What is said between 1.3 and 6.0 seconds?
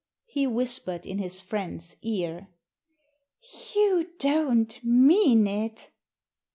friend's ear. "You don't mean it?"